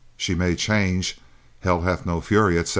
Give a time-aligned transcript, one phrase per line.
[0.17, 2.69] She may change—Hell hath no fury, etc.